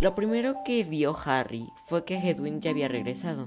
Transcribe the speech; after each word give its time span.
Lo 0.00 0.14
primero 0.14 0.64
que 0.64 0.82
vio 0.82 1.14
Harry 1.26 1.68
fue 1.84 2.06
que 2.06 2.16
Hedwig 2.16 2.60
ya 2.60 2.70
había 2.70 2.88
regresado. 2.88 3.46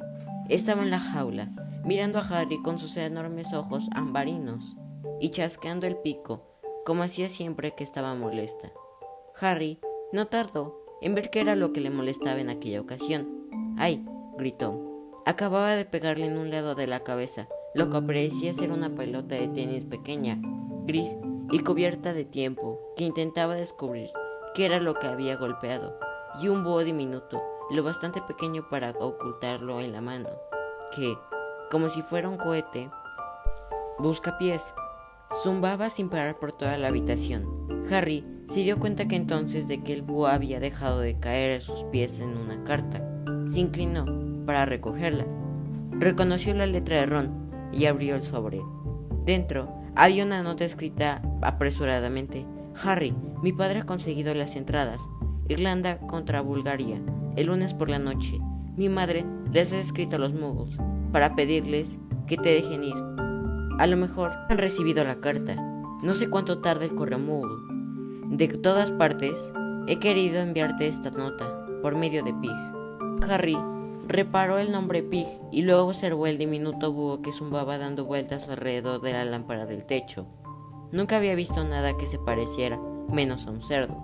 Estaba 0.49 0.83
en 0.83 0.91
la 0.91 0.99
jaula, 0.99 1.49
mirando 1.83 2.19
a 2.19 2.28
Harry 2.28 2.62
con 2.62 2.78
sus 2.78 2.96
enormes 2.96 3.55
ojos 3.55 3.87
ambarinos 3.96 4.76
y 5.19 5.31
chasqueando 5.31 5.87
el 5.87 5.97
pico, 5.97 6.46
como 6.85 7.01
hacía 7.01 7.28
siempre 7.28 7.74
que 7.74 7.83
estaba 7.83 8.13
molesta. 8.13 8.71
Harry 9.39 9.79
no 10.12 10.28
tardó 10.28 10.79
en 11.01 11.15
ver 11.15 11.31
qué 11.31 11.42
era 11.42 11.55
lo 11.55 11.74
que 11.74 11.81
le 11.81 11.89
molestaba 11.89 12.39
en 12.39 12.51
aquella 12.51 12.81
ocasión. 12.81 13.47
¡Ay! 13.79 14.06
gritó. 14.38 14.79
Acababa 15.26 15.76
de 15.76 15.85
pegarle 15.85 16.27
en 16.27 16.38
un 16.38 16.52
lado 16.52 16.76
de 16.76 16.85
la 16.85 16.99
cabeza, 16.99 17.48
lo 17.73 17.90
que 17.90 17.99
parecía 17.99 18.54
ser 18.54 18.72
una 18.72 18.94
pelota 18.94 19.34
de 19.34 19.48
tenis 19.48 19.85
pequeña, 19.85 20.40
gris 20.85 21.17
y 21.49 21.59
cubierta 21.62 22.13
de 22.13 22.26
tiempo, 22.26 22.80
que 22.95 23.05
intentaba 23.05 23.55
descubrir 23.55 24.09
qué 24.54 24.67
era 24.67 24.80
lo 24.80 24.94
que 24.94 25.08
había 25.08 25.35
golpeado 25.35 25.98
y 26.42 26.48
un 26.48 26.64
búho 26.64 26.84
diminuto, 26.84 27.42
lo 27.72 27.84
bastante 27.84 28.22
pequeño 28.22 28.68
para 28.70 28.91
ocultarlo 28.91 29.80
en 29.80 29.91
la 29.91 30.02
mano, 30.02 30.30
que, 30.96 31.18
como 31.72 31.90
si 31.90 32.02
fuera 32.02 32.30
un 32.30 32.38
cohete, 32.38 32.90
busca 34.00 34.38
pies, 34.38 34.74
zumbaba 35.41 35.90
sin 35.90 36.10
parar 36.10 36.38
por 36.40 36.52
toda 36.52 36.77
la 36.77 36.88
habitación. 36.88 37.86
Harry 37.91 38.26
se 38.48 38.62
dio 38.62 38.80
cuenta 38.80 39.08
que 39.08 39.16
entonces 39.16 39.68
de 39.68 39.82
que 39.82 39.94
el 39.94 40.02
búho 40.02 40.27
había 40.27 40.60
dejado 40.60 41.00
de 41.00 41.20
caer 41.20 41.58
a 41.58 41.62
sus 41.62 41.84
pies 41.86 42.20
en 42.20 42.38
una 42.38 42.63
carta. 42.63 43.02
Se 43.46 43.60
inclinó 43.60 44.05
para 44.46 44.66
recogerla. 44.66 45.26
Reconoció 45.91 46.54
la 46.54 46.66
letra 46.66 46.98
de 46.98 47.05
Ron 47.05 47.70
y 47.72 47.86
abrió 47.86 48.16
el 48.16 48.24
sobre. 48.24 48.62
Dentro 49.26 49.74
había 49.96 50.26
una 50.26 50.44
nota 50.44 50.66
escrita 50.66 51.22
apresuradamente. 51.41 52.46
Harry, 52.84 53.16
mi 53.41 53.54
padre 53.54 53.80
ha 53.80 53.86
conseguido 53.86 54.34
las 54.34 54.55
entradas. 54.55 55.02
Irlanda 55.48 55.98
contra 56.00 56.41
Bulgaria, 56.41 57.02
el 57.36 57.48
lunes 57.48 57.74
por 57.74 57.90
la 57.90 57.99
noche. 57.99 58.40
Mi 58.76 58.90
madre 58.90 59.26
les 59.52 59.74
ha 59.74 59.80
escrito 59.80 60.16
a 60.16 60.20
los 60.20 60.34
muggles 60.34 60.77
para 61.12 61.35
pedirles 61.35 61.98
que 62.27 62.38
te 62.38 62.50
dejen 62.50 62.84
ir. 62.84 62.96
A 63.80 63.88
lo 63.88 63.98
mejor 63.98 64.31
han 64.50 64.58
recibido 64.58 65.03
la 65.03 65.19
carta. 65.19 65.55
No 66.02 66.13
sé 66.13 66.30
cuánto 66.30 66.59
tarda 66.59 66.85
el 66.85 66.95
correo 66.95 67.19
muggle. 67.19 67.55
De 68.30 68.47
todas 68.47 68.91
partes, 68.91 69.33
he 69.88 70.00
querido 70.00 70.39
enviarte 70.39 70.88
esta 70.88 71.11
nota 71.11 71.66
por 71.81 71.95
medio 71.95 72.23
de 72.23 72.33
Pig. 72.33 73.30
Harry 73.30 73.57
reparó 74.07 74.57
el 74.57 74.72
nombre 74.72 75.03
Pig 75.03 75.28
y 75.52 75.61
luego 75.63 75.88
observó 75.88 76.28
el 76.28 76.38
diminuto 76.38 76.91
búho 76.91 77.22
que 77.22 77.31
zumbaba 77.31 77.78
dando 77.78 78.05
vueltas 78.05 78.50
alrededor 78.50 79.02
de 79.02 79.13
la 79.13 79.25
lámpara 79.25 79.66
del 79.66 79.85
techo. 79.85 80.28
Nunca 80.91 81.17
había 81.17 81.35
visto 81.35 81.63
nada 81.63 81.97
que 81.97 82.05
se 82.05 82.19
pareciera, 82.19 82.80
menos 83.11 83.47
a 83.47 83.52
un 83.52 83.61
cerdo. 83.61 83.97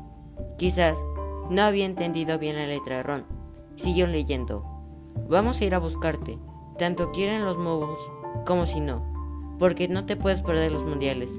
Quizás 0.57 0.97
no 1.49 1.63
había 1.63 1.85
entendido 1.85 2.37
bien 2.37 2.55
la 2.55 2.67
letra 2.67 2.97
de 2.97 3.03
Ron. 3.03 3.25
Siguió 3.75 4.05
leyendo. 4.05 4.63
Vamos 5.27 5.59
a 5.59 5.65
ir 5.65 5.73
a 5.73 5.79
buscarte. 5.79 6.37
Tanto 6.77 7.11
quieren 7.11 7.43
los 7.43 7.57
muggles 7.57 7.99
como 8.45 8.65
si 8.65 8.79
no. 8.79 9.03
Porque 9.57 9.87
no 9.87 10.05
te 10.05 10.15
puedes 10.15 10.41
perder 10.41 10.71
los 10.71 10.85
mundiales. 10.85 11.29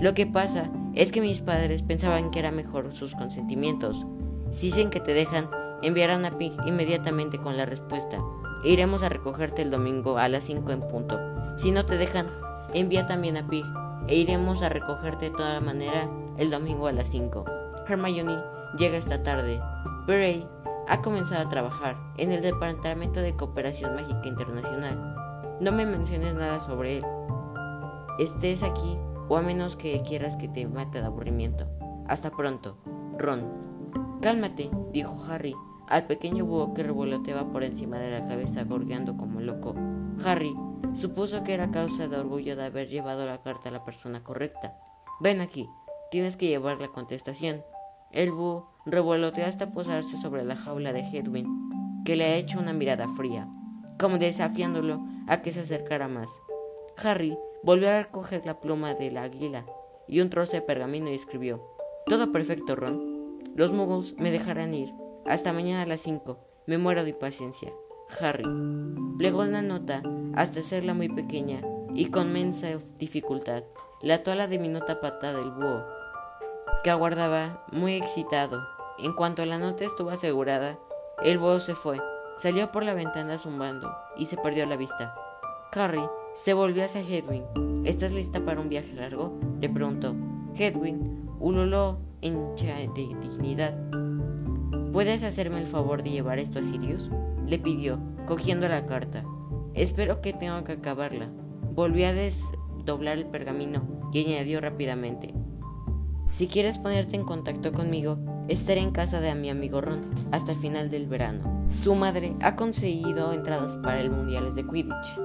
Lo 0.00 0.12
que 0.12 0.26
pasa 0.26 0.70
es 0.94 1.12
que 1.12 1.20
mis 1.20 1.40
padres 1.40 1.82
pensaban 1.82 2.30
que 2.30 2.40
era 2.40 2.50
mejor 2.50 2.92
sus 2.92 3.14
consentimientos. 3.14 4.06
Si 4.52 4.66
dicen 4.66 4.90
que 4.90 5.00
te 5.00 5.14
dejan, 5.14 5.48
enviarán 5.82 6.24
a 6.24 6.36
Pig 6.36 6.52
inmediatamente 6.66 7.38
con 7.38 7.56
la 7.56 7.64
respuesta. 7.64 8.18
Iremos 8.64 9.02
a 9.02 9.08
recogerte 9.08 9.62
el 9.62 9.70
domingo 9.70 10.18
a 10.18 10.28
las 10.28 10.44
5 10.44 10.72
en 10.72 10.80
punto. 10.80 11.18
Si 11.58 11.70
no 11.70 11.86
te 11.86 11.96
dejan, 11.96 12.28
envía 12.74 13.06
también 13.06 13.36
a 13.36 13.46
Pig 13.46 13.64
e 14.08 14.16
iremos 14.16 14.62
a 14.62 14.68
recogerte 14.68 15.30
de 15.30 15.36
toda 15.36 15.60
manera 15.60 16.08
el 16.36 16.50
domingo 16.50 16.86
a 16.86 16.92
las 16.92 17.08
5. 17.08 17.44
Hermione 17.88 18.53
llega 18.78 18.98
esta 18.98 19.22
tarde. 19.22 19.60
Bray 20.06 20.46
ha 20.88 21.00
comenzado 21.00 21.42
a 21.42 21.48
trabajar 21.48 21.96
en 22.18 22.32
el 22.32 22.42
Departamento 22.42 23.20
de 23.20 23.36
Cooperación 23.36 23.94
Mágica 23.94 24.26
Internacional. 24.26 25.58
No 25.60 25.72
me 25.72 25.86
menciones 25.86 26.34
nada 26.34 26.60
sobre 26.60 26.98
él. 26.98 27.04
Estés 28.18 28.62
aquí 28.62 28.98
o 29.28 29.36
a 29.36 29.42
menos 29.42 29.76
que 29.76 30.02
quieras 30.02 30.36
que 30.36 30.48
te 30.48 30.66
mate 30.66 31.00
de 31.00 31.06
aburrimiento. 31.06 31.66
Hasta 32.06 32.30
pronto, 32.30 32.76
Ron. 33.18 33.64
Cálmate, 34.20 34.70
dijo 34.92 35.16
Harry 35.28 35.54
al 35.88 36.06
pequeño 36.06 36.46
búho 36.46 36.74
que 36.74 36.82
revoloteaba 36.82 37.50
por 37.50 37.62
encima 37.62 37.98
de 37.98 38.10
la 38.10 38.26
cabeza 38.26 38.64
gorgueando 38.64 39.16
como 39.16 39.40
loco. 39.40 39.74
Harry 40.24 40.54
supuso 40.94 41.44
que 41.44 41.54
era 41.54 41.70
causa 41.70 42.08
de 42.08 42.16
orgullo 42.16 42.56
de 42.56 42.64
haber 42.64 42.88
llevado 42.88 43.26
la 43.26 43.42
carta 43.42 43.68
a 43.68 43.72
la 43.72 43.84
persona 43.84 44.22
correcta. 44.22 44.78
Ven 45.20 45.40
aquí, 45.40 45.68
tienes 46.10 46.36
que 46.36 46.48
llevar 46.48 46.80
la 46.80 46.88
contestación. 46.88 47.62
El 48.14 48.30
búho 48.30 48.70
revoloteó 48.86 49.44
hasta 49.44 49.72
posarse 49.72 50.16
sobre 50.16 50.44
la 50.44 50.54
jaula 50.54 50.92
de 50.92 51.00
Hedwig, 51.00 51.48
que 52.04 52.14
le 52.14 52.24
ha 52.24 52.36
hecho 52.36 52.60
una 52.60 52.72
mirada 52.72 53.08
fría, 53.08 53.48
como 53.98 54.18
desafiándolo 54.18 55.04
a 55.26 55.42
que 55.42 55.50
se 55.50 55.60
acercara 55.60 56.06
más. 56.06 56.28
Harry 56.96 57.36
volvió 57.64 57.90
a 57.90 58.02
recoger 58.04 58.46
la 58.46 58.60
pluma 58.60 58.94
de 58.94 59.10
la 59.10 59.24
águila 59.24 59.66
y 60.06 60.20
un 60.20 60.30
trozo 60.30 60.52
de 60.52 60.62
pergamino 60.62 61.10
y 61.10 61.14
escribió: 61.14 61.60
Todo 62.06 62.30
perfecto, 62.30 62.76
Ron. 62.76 63.40
Los 63.56 63.72
muggles 63.72 64.14
me 64.16 64.30
dejarán 64.30 64.74
ir. 64.74 64.94
Hasta 65.26 65.52
mañana 65.52 65.82
a 65.82 65.86
las 65.86 66.02
cinco. 66.02 66.38
Me 66.68 66.78
muero 66.78 67.02
de 67.02 67.10
impaciencia. 67.10 67.72
Harry. 68.20 68.44
Plegó 69.18 69.44
la 69.44 69.62
nota 69.62 70.04
hasta 70.36 70.60
hacerla 70.60 70.94
muy 70.94 71.08
pequeña 71.08 71.62
y 71.94 72.06
con 72.06 72.32
mensa 72.32 72.68
dificultad 72.96 73.64
la 74.02 74.16
ató 74.16 74.30
a 74.30 74.36
la 74.36 74.46
diminuta 74.46 75.00
pata 75.00 75.32
del 75.32 75.50
búho 75.50 75.93
que 76.84 76.90
aguardaba 76.90 77.64
muy 77.72 77.94
excitado. 77.94 78.68
En 78.98 79.14
cuanto 79.14 79.44
la 79.46 79.58
nota 79.58 79.84
estuvo 79.84 80.10
asegurada, 80.10 80.78
el 81.24 81.38
búho 81.38 81.58
se 81.58 81.74
fue, 81.74 81.98
salió 82.38 82.70
por 82.70 82.84
la 82.84 82.92
ventana 82.92 83.38
zumbando 83.38 83.90
y 84.18 84.26
se 84.26 84.36
perdió 84.36 84.66
la 84.66 84.76
vista. 84.76 85.14
Harry 85.72 86.02
se 86.34 86.52
volvió 86.52 86.84
hacia 86.84 87.00
Hedwig. 87.00 87.42
¿Estás 87.84 88.12
lista 88.12 88.44
para 88.44 88.60
un 88.60 88.68
viaje 88.68 88.92
largo? 88.92 89.32
le 89.60 89.70
preguntó. 89.70 90.14
Hedwig 90.56 90.96
ululó 91.40 91.98
hincha 92.20 92.74
de 92.74 92.88
dignidad. 92.94 93.74
¿Puedes 94.92 95.22
hacerme 95.22 95.60
el 95.60 95.66
favor 95.66 96.02
de 96.02 96.10
llevar 96.10 96.38
esto 96.38 96.58
a 96.58 96.62
Sirius? 96.62 97.10
le 97.46 97.58
pidió, 97.58 97.98
cogiendo 98.26 98.68
la 98.68 98.86
carta. 98.86 99.24
Espero 99.72 100.20
que 100.20 100.34
tenga 100.34 100.62
que 100.64 100.72
acabarla. 100.72 101.30
Volvió 101.72 102.08
a 102.08 102.12
desdoblar 102.12 103.16
el 103.16 103.26
pergamino 103.26 104.10
y 104.12 104.26
añadió 104.26 104.60
rápidamente. 104.60 105.34
Si 106.34 106.48
quieres 106.48 106.78
ponerte 106.78 107.14
en 107.14 107.22
contacto 107.22 107.70
conmigo, 107.70 108.18
estaré 108.48 108.80
en 108.80 108.90
casa 108.90 109.20
de 109.20 109.32
mi 109.36 109.50
amigo 109.50 109.80
Ron 109.80 110.00
hasta 110.32 110.50
el 110.50 110.58
final 110.58 110.90
del 110.90 111.06
verano. 111.06 111.64
Su 111.68 111.94
madre 111.94 112.34
ha 112.40 112.56
conseguido 112.56 113.32
entradas 113.32 113.76
para 113.84 114.00
el 114.00 114.10
Mundiales 114.10 114.56
de 114.56 114.66
Quidditch. 114.66 115.16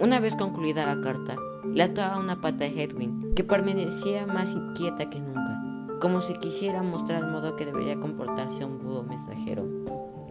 Una 0.00 0.18
vez 0.18 0.34
concluida 0.34 0.84
la 0.84 1.00
carta, 1.00 1.36
le 1.72 1.84
ató 1.84 2.02
a 2.02 2.18
una 2.18 2.40
pata 2.40 2.64
de 2.64 2.70
Hedwig, 2.70 3.34
que 3.36 3.44
permanecía 3.44 4.26
más 4.26 4.50
inquieta 4.50 5.08
que 5.08 5.20
nunca, 5.20 5.60
como 6.00 6.20
si 6.20 6.34
quisiera 6.34 6.82
mostrar 6.82 7.22
el 7.22 7.30
modo 7.30 7.54
que 7.54 7.64
debería 7.64 8.00
comportarse 8.00 8.64
un 8.64 8.82
budo 8.82 9.04
mensajero. 9.04 9.64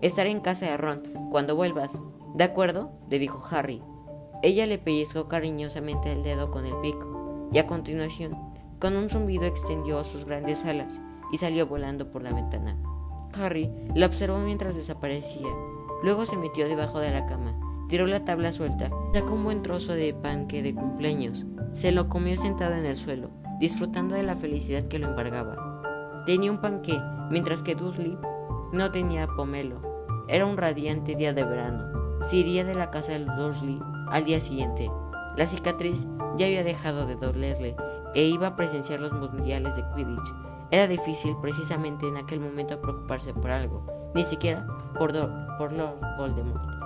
Estaré 0.01 0.31
en 0.31 0.41
casa 0.41 0.65
de 0.65 0.75
Ron 0.75 1.03
cuando 1.31 1.55
vuelvas. 1.55 1.97
¿De 2.35 2.43
acuerdo? 2.43 2.91
le 3.09 3.17
dijo 3.17 3.41
Harry. 3.49 3.81
Ella 4.43 4.65
le 4.65 4.77
pellizcó 4.77 5.29
cariñosamente 5.29 6.11
el 6.11 6.23
dedo 6.23 6.51
con 6.51 6.65
el 6.65 6.75
pico, 6.81 7.47
y 7.53 7.59
a 7.59 7.67
continuación 7.67 8.50
con 8.81 8.97
un 8.97 9.09
zumbido 9.09 9.45
extendió 9.45 10.03
sus 10.03 10.25
grandes 10.25 10.65
alas 10.65 10.99
y 11.31 11.37
salió 11.37 11.67
volando 11.67 12.11
por 12.11 12.23
la 12.23 12.33
ventana. 12.33 12.75
Harry 13.39 13.71
la 13.95 14.07
observó 14.07 14.39
mientras 14.39 14.75
desaparecía. 14.75 15.47
Luego 16.03 16.25
se 16.25 16.35
metió 16.35 16.67
debajo 16.67 16.99
de 16.99 17.11
la 17.11 17.27
cama, 17.27 17.53
tiró 17.87 18.07
la 18.07 18.25
tabla 18.25 18.51
suelta, 18.51 18.89
sacó 19.13 19.33
un 19.35 19.43
buen 19.43 19.61
trozo 19.61 19.93
de 19.93 20.15
panque 20.15 20.63
de 20.63 20.73
cumpleaños, 20.73 21.45
se 21.71 21.91
lo 21.91 22.09
comió 22.09 22.35
sentado 22.35 22.73
en 22.73 22.85
el 22.85 22.97
suelo, 22.97 23.29
disfrutando 23.59 24.15
de 24.15 24.23
la 24.23 24.35
felicidad 24.35 24.87
que 24.87 24.97
lo 24.97 25.09
embargaba. 25.09 26.23
Tenía 26.25 26.51
un 26.51 26.59
panque, 26.59 26.99
mientras 27.29 27.61
que 27.61 27.75
Dudley 27.75 28.17
no 28.73 28.91
tenía 28.91 29.27
pomelo. 29.27 29.81
Era 30.27 30.45
un 30.45 30.57
radiante 30.57 31.15
día 31.15 31.33
de 31.33 31.43
verano. 31.43 32.19
Se 32.29 32.37
iría 32.37 32.63
de 32.63 32.73
la 32.73 32.89
casa 32.89 33.13
de 33.13 33.25
Dursley 33.25 33.79
al 34.09 34.25
día 34.25 34.39
siguiente. 34.39 34.89
La 35.37 35.45
cicatriz 35.45 36.05
ya 36.37 36.45
había 36.47 36.63
dejado 36.63 37.05
de 37.05 37.15
dolerle 37.15 37.75
e 38.13 38.23
iba 38.23 38.47
a 38.47 38.55
presenciar 38.55 38.99
los 38.99 39.11
mundiales 39.11 39.75
de 39.75 39.83
Quidditch. 39.95 40.33
Era 40.71 40.87
difícil 40.87 41.35
precisamente 41.41 42.07
en 42.07 42.17
aquel 42.17 42.39
momento 42.39 42.81
preocuparse 42.81 43.33
por 43.33 43.51
algo, 43.51 43.85
ni 44.13 44.23
siquiera 44.23 44.65
por, 44.97 45.11
por 45.57 45.73
Lord 45.73 45.99
Voldemort. 46.17 46.80